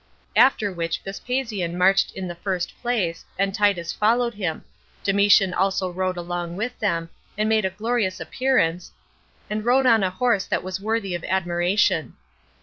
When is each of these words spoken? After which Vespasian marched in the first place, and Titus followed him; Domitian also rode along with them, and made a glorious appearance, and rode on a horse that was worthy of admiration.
After 0.35 0.71
which 0.73 0.99
Vespasian 1.05 1.77
marched 1.77 2.11
in 2.13 2.27
the 2.27 2.33
first 2.33 2.73
place, 2.81 3.23
and 3.37 3.53
Titus 3.53 3.93
followed 3.93 4.33
him; 4.33 4.63
Domitian 5.03 5.53
also 5.53 5.91
rode 5.91 6.17
along 6.17 6.55
with 6.55 6.75
them, 6.79 7.11
and 7.37 7.47
made 7.47 7.65
a 7.65 7.69
glorious 7.69 8.19
appearance, 8.19 8.91
and 9.47 9.63
rode 9.63 9.85
on 9.85 10.01
a 10.01 10.09
horse 10.09 10.45
that 10.47 10.63
was 10.63 10.81
worthy 10.81 11.13
of 11.13 11.23
admiration. 11.25 12.15